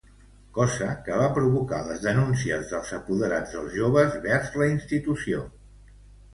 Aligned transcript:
Cosa 0.53 0.87
que 1.07 1.19
va 1.19 1.27
provocar 1.35 1.81
les 1.89 2.01
denúncies 2.07 2.73
dels 2.73 2.95
apoderats 2.99 3.55
dels 3.61 3.79
joves 3.79 4.19
vers 4.27 4.53
la 4.65 4.71
institució. 4.75 5.49